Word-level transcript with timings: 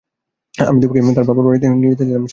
আমি 0.69 0.77
দিপাকে 0.81 1.01
তার 1.17 1.25
বাবার 1.29 1.43
বাড়িতে 1.47 1.65
নিয়ে 1.67 1.91
যেতে 1.93 1.97
চাইলাম, 1.97 1.97
সে 1.97 1.97
রাজি 1.97 2.15
হল 2.15 2.23
না। 2.27 2.29